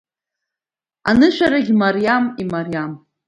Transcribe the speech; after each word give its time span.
Анышәарагьы 1.09 1.73
мариам, 1.79 2.25
имариам. 2.41 2.91